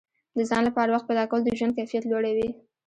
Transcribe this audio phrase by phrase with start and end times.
[0.37, 2.49] د ځان لپاره وخت پیدا کول د ژوند کیفیت لوړوي.